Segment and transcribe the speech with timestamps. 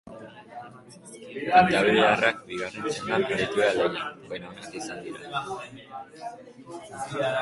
[1.49, 5.45] Kantabriarrak bigarren txandan aritu dira lehian, baina onenak izan dira.